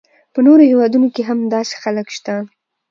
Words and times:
په 0.33 0.39
نورو 0.45 0.63
هیوادونو 0.71 1.07
کې 1.15 1.21
هم 1.29 1.39
داسې 1.55 1.73
خلک 1.83 2.07
شته. 2.17 2.35